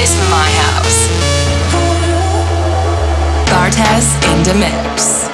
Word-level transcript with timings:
is 0.00 0.14
my 0.30 0.48
house. 0.62 1.08
Bartes 3.50 4.08
in 4.30 4.38
the 4.44 4.54
mix. 4.54 5.28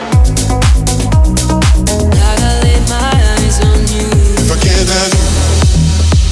If 4.41 4.51
I 4.51 4.57
can't 4.65 4.89
have 4.97 5.13
you, 5.15 5.27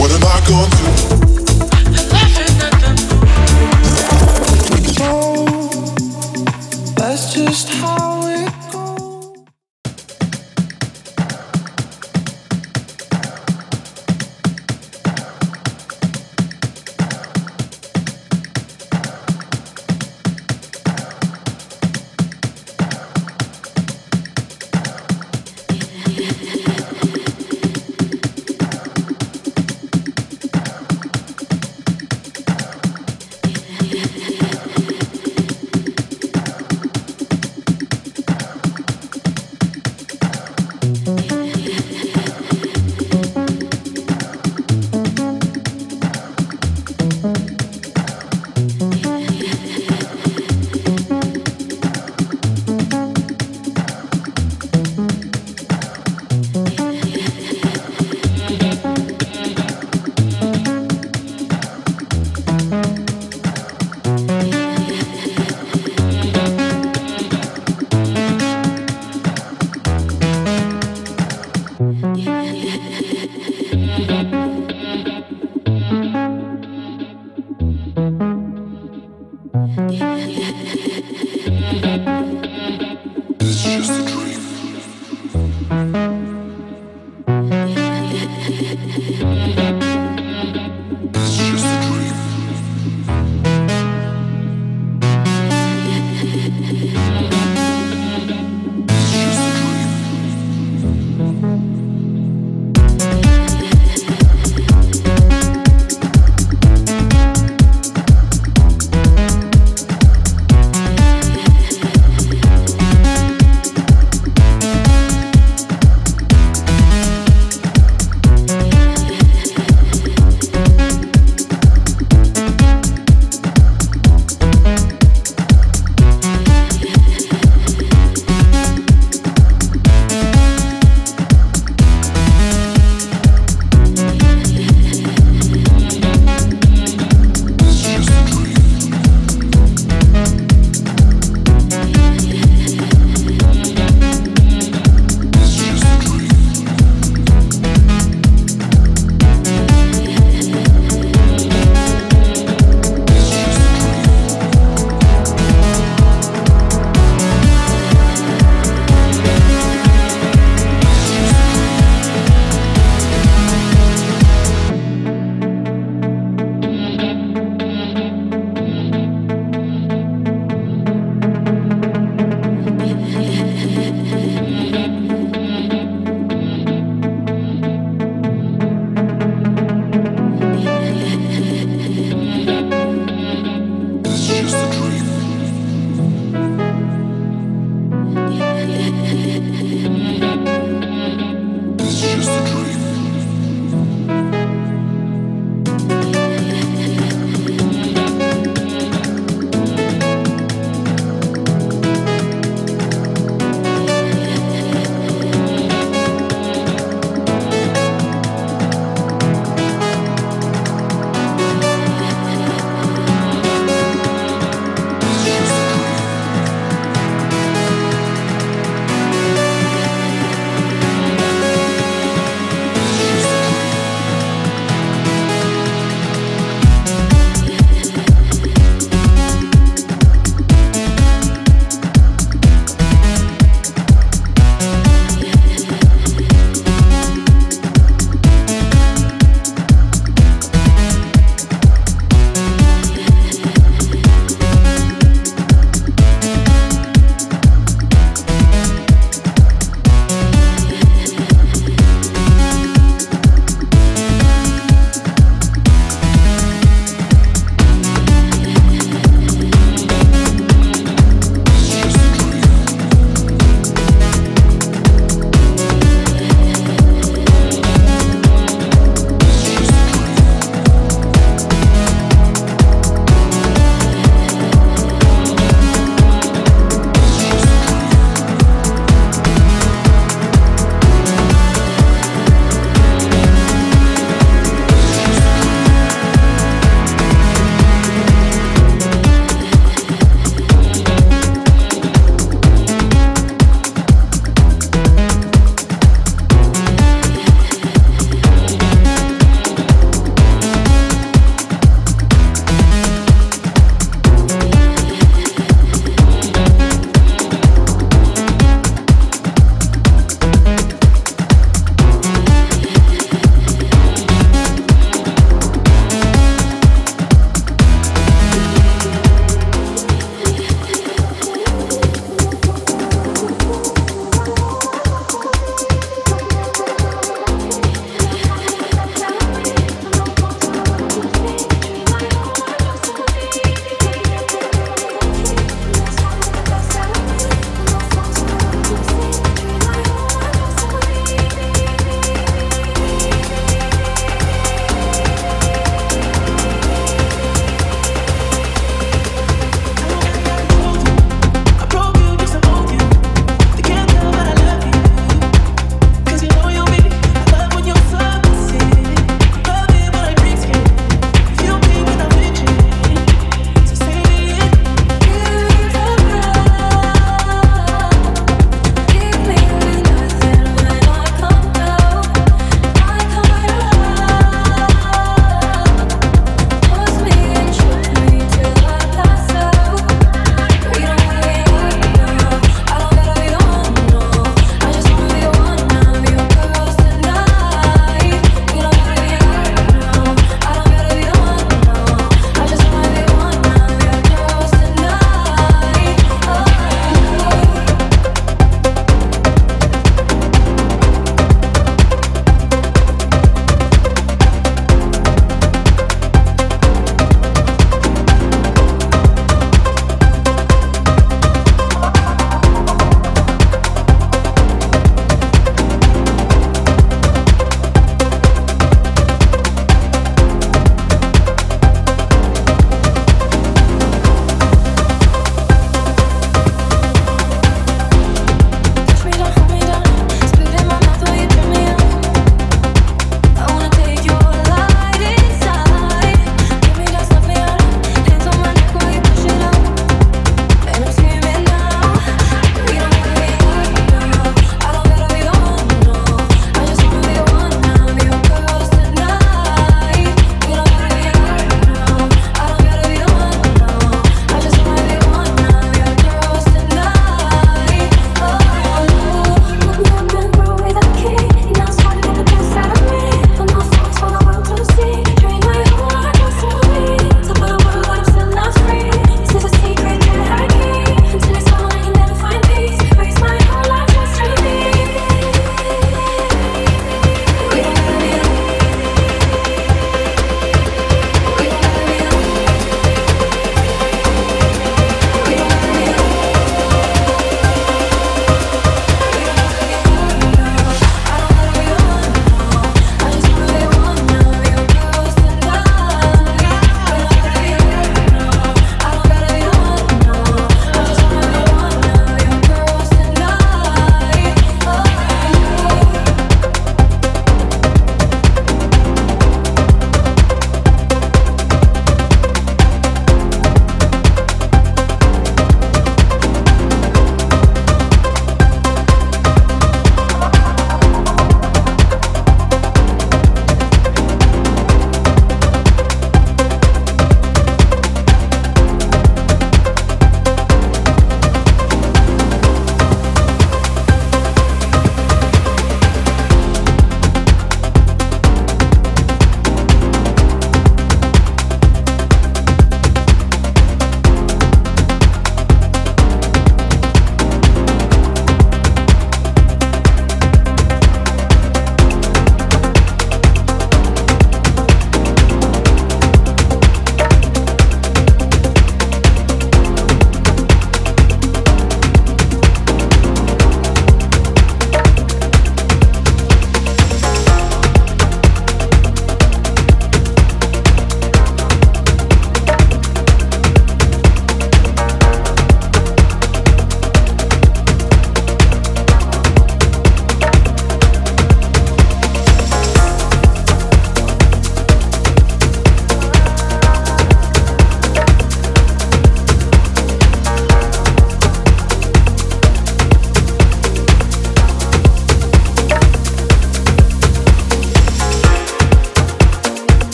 what 0.00 0.10
am 0.10 0.24
I 0.24 0.40
gonna 0.48 0.68
do? 0.80 0.86
That's 6.96 7.24
just 7.34 7.68
how 7.68 8.13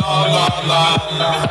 la 0.00 0.46
la 0.68 0.82
la 1.18 1.48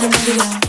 Ready 0.00 0.08
to 0.08 0.62
go. 0.62 0.67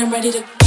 I'm 0.00 0.10
ready 0.10 0.32
to. 0.32 0.60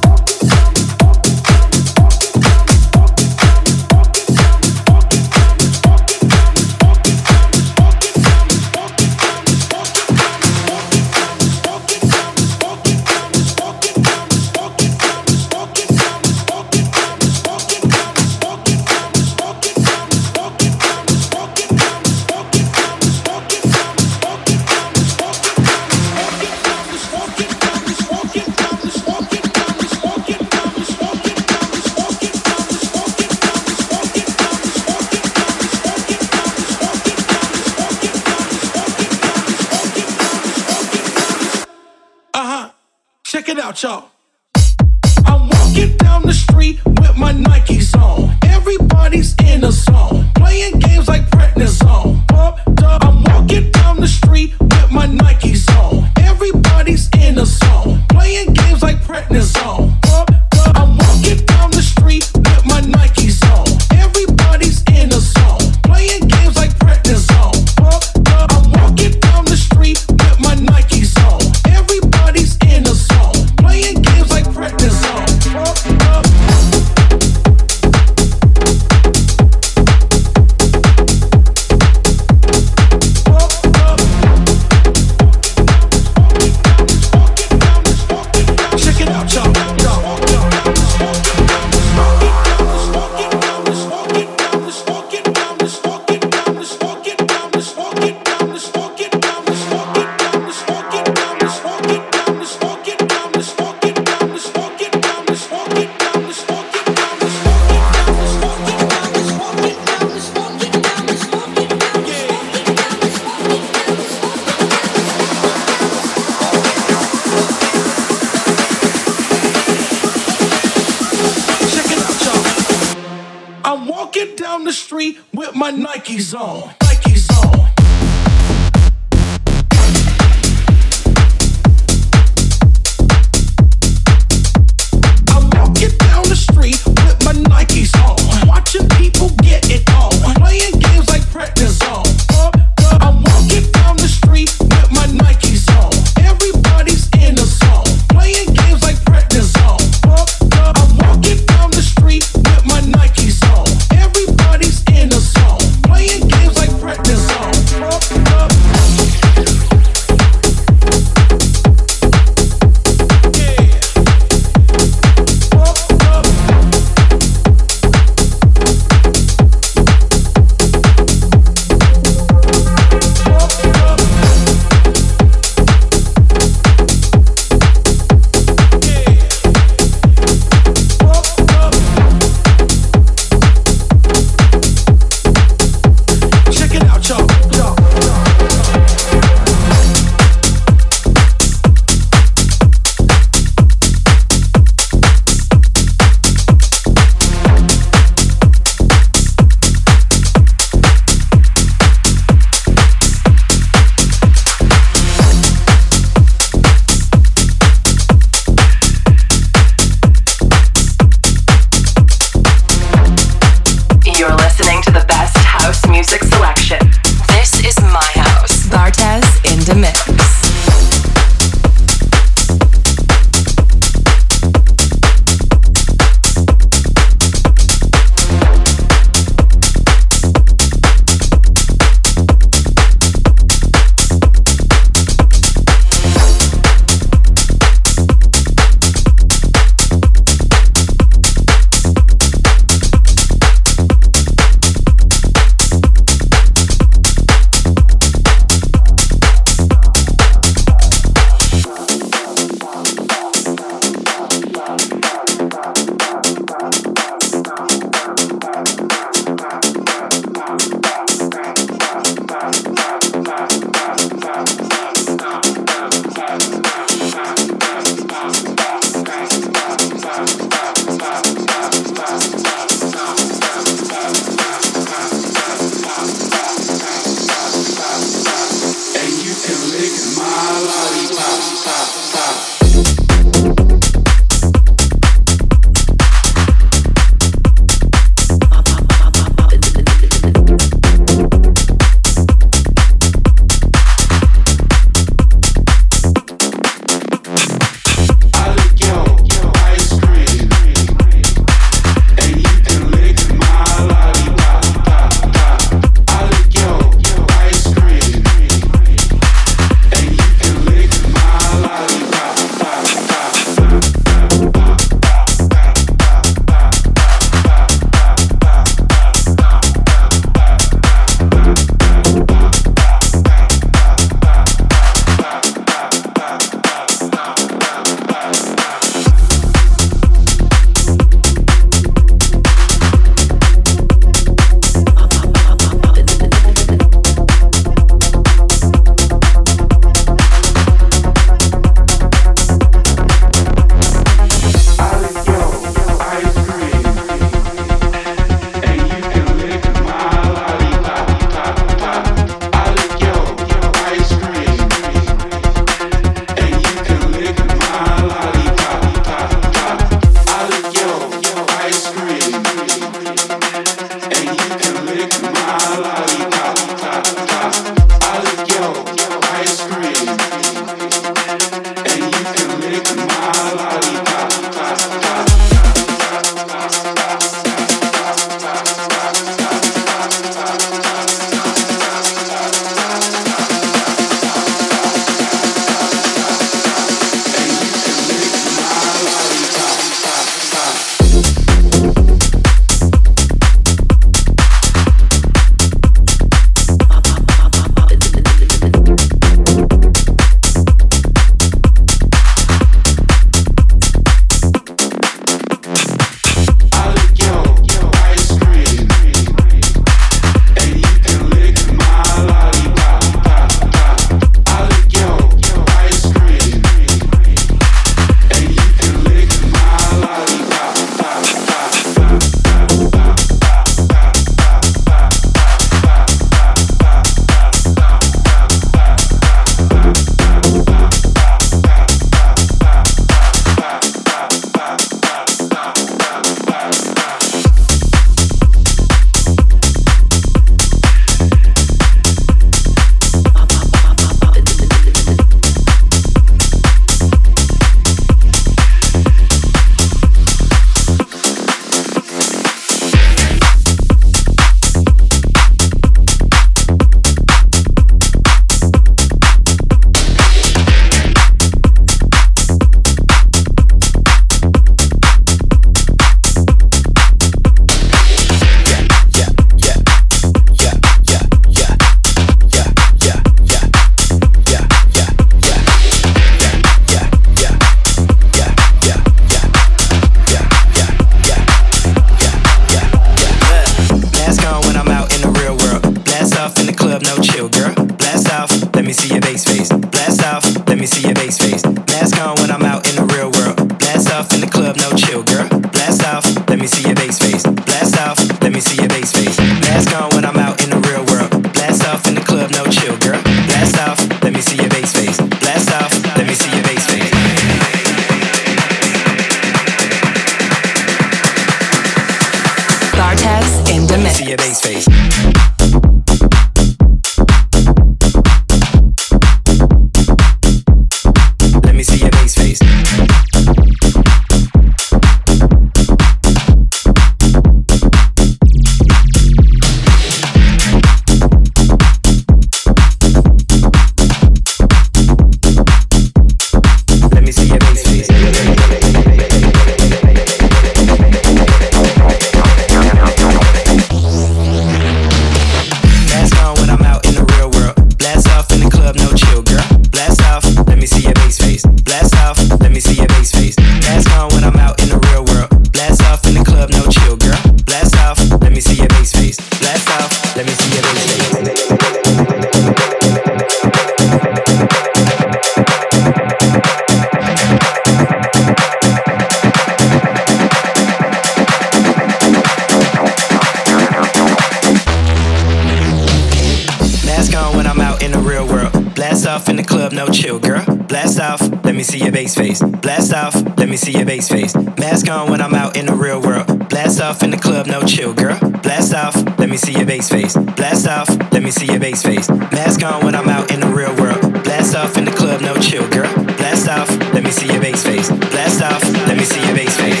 Bass 582.36 582.60
face. 582.60 582.70
Blast 582.80 583.12
off, 583.12 583.34
let 583.58 583.68
me 583.68 583.76
see 583.76 583.92
your 583.92 584.06
bass 584.06 584.28
face. 584.28 584.54
Mask 584.54 585.08
on 585.08 585.30
when 585.30 585.40
I'm 585.40 585.54
out 585.54 585.76
in 585.76 585.86
the 585.86 585.94
real 585.94 586.20
world. 586.20 586.68
Blast 586.68 587.00
off 587.00 587.22
in 587.22 587.30
the 587.30 587.36
club, 587.36 587.66
no 587.66 587.82
chill, 587.82 588.14
girl. 588.14 588.38
Blast 588.62 588.94
off, 588.94 589.14
let 589.38 589.48
me 589.48 589.56
see 589.56 589.72
your 589.72 589.86
bass 589.86 590.08
face. 590.08 590.36
Blast 590.36 590.86
off, 590.86 591.08
let 591.32 591.42
me 591.42 591.50
see 591.50 591.66
your 591.66 591.80
bass 591.80 592.02
face. 592.02 592.28
Mask 592.28 592.82
on 592.82 593.04
when 593.04 593.14
I'm 593.14 593.28
out 593.28 593.50
in 593.52 593.60
the 593.60 593.66
real 593.66 593.94
world. 593.96 594.20
Blast 594.44 594.74
off 594.74 594.96
in 594.96 595.04
the 595.04 595.10
club, 595.10 595.40
no 595.40 595.54
chill, 595.56 595.88
girl. 595.90 596.12
Blast 596.36 596.68
off, 596.68 596.88
let 597.12 597.22
me 597.22 597.30
see 597.30 597.46
your 597.46 597.60
bass 597.60 597.84
face. 597.84 598.08
Blast 598.10 598.62
off, 598.62 598.82
let 599.06 599.16
me 599.16 599.24
see 599.24 599.44
your 599.44 599.54
bass 599.54 599.76
face. 599.76 600.00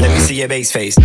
Let 0.00 0.10
me 0.10 0.18
see 0.18 0.38
your 0.40 0.48
bass 0.48 0.72
face. 0.72 0.96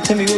Go 0.00 0.33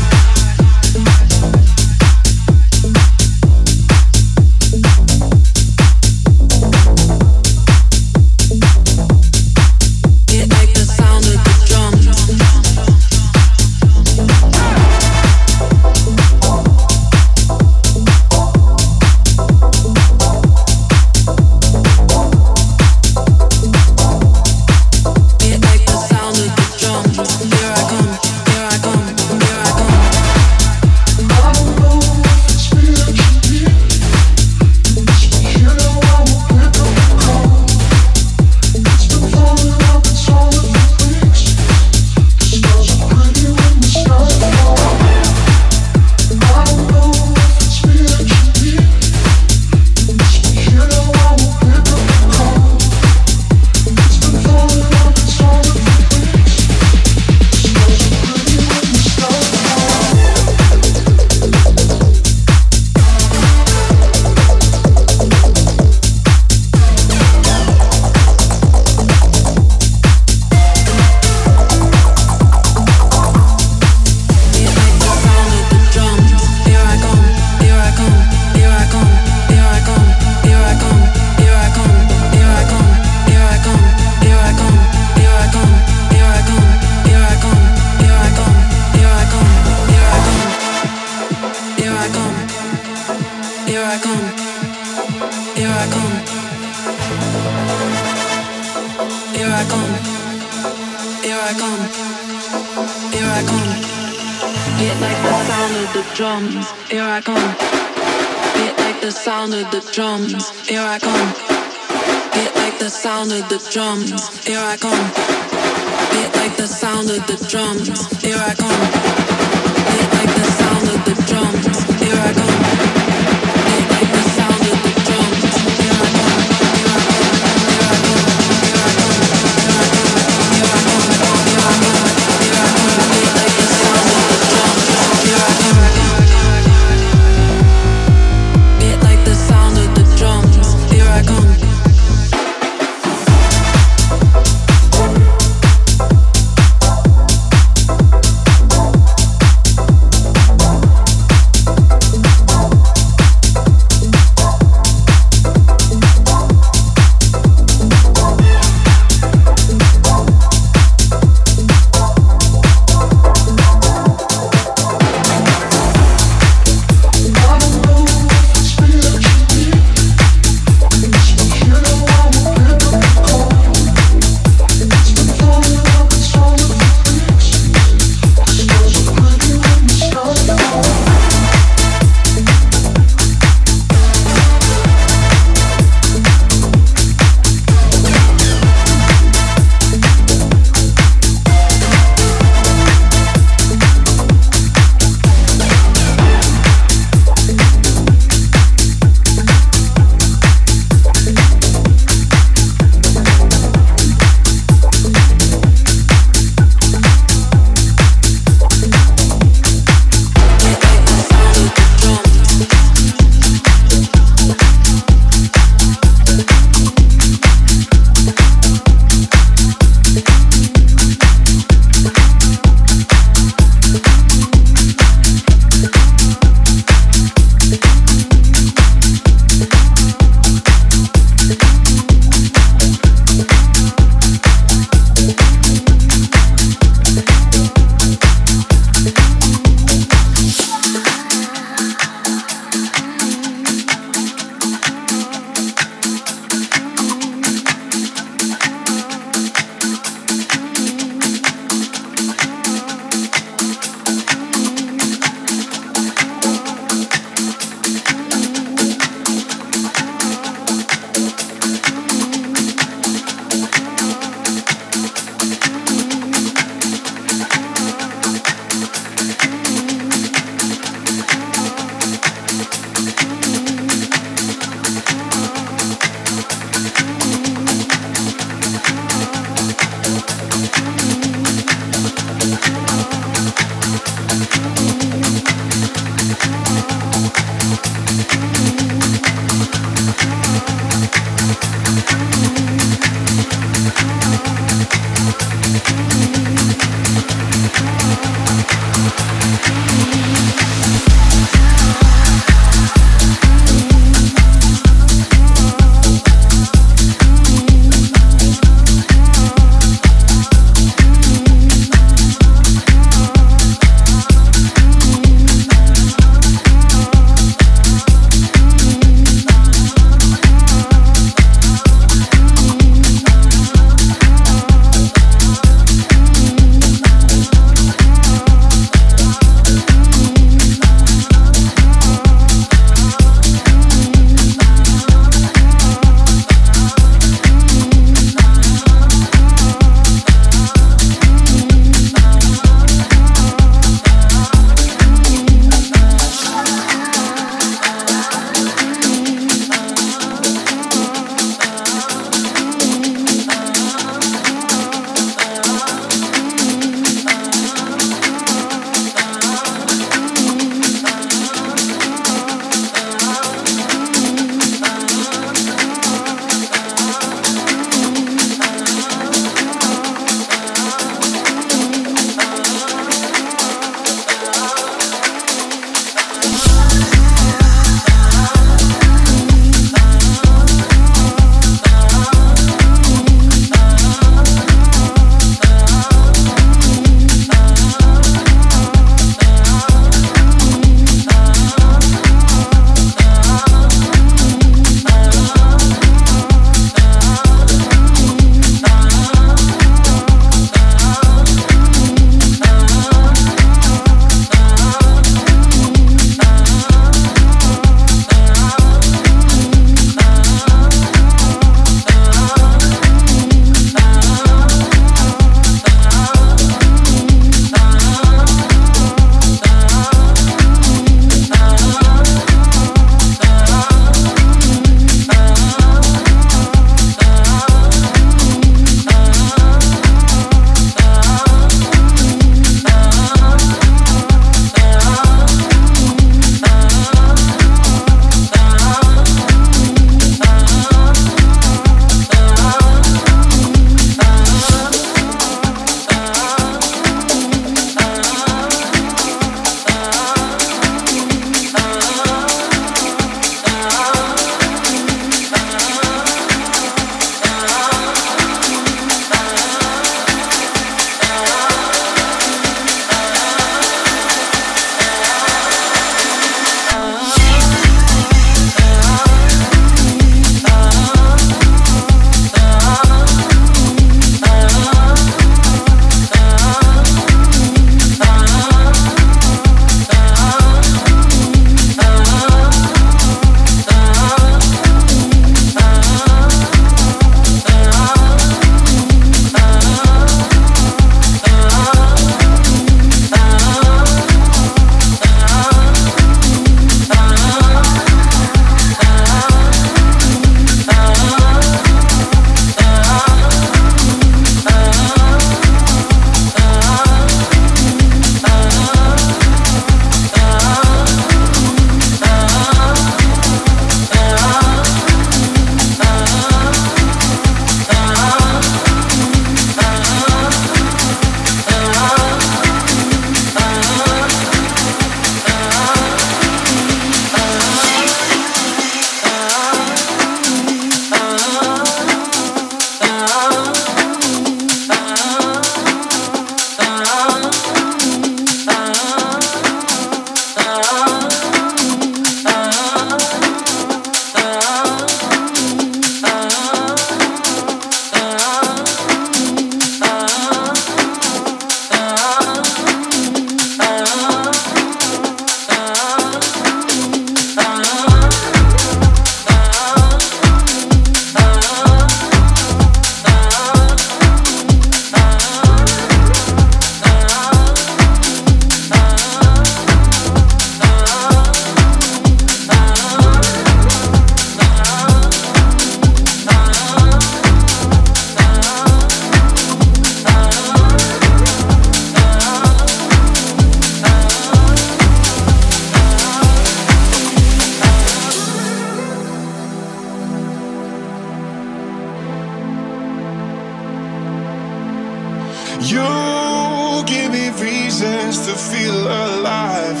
reasons 597.94 598.44
to 598.46 598.54
feel 598.54 599.06
alive. 599.06 600.00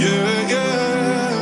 Yeah, 0.00 0.50
yeah. 0.50 1.34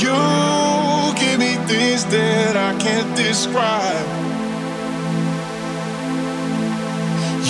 You 0.00 1.14
give 1.20 1.38
me 1.38 1.56
things 1.68 2.06
that 2.06 2.56
I 2.56 2.72
can't 2.78 3.14
describe. 3.14 4.08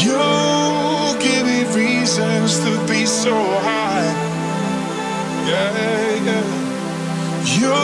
You 0.03 0.19
give 1.23 1.47
me 1.47 1.61
reasons 1.73 2.59
to 2.65 2.73
be 2.93 3.07
so 3.07 3.35
high. 3.69 4.11
Yeah, 5.47 6.25
yeah. 6.29 6.47
You 7.59 7.77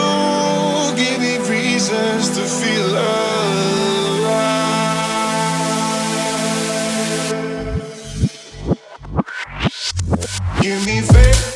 give 0.97 1.19
me 1.21 1.37
reasons 1.49 2.35
to 2.35 2.43
feel 2.43 2.89
alive. 2.89 3.34
give 10.65 10.83
me 10.87 10.99
faith. 10.99 11.54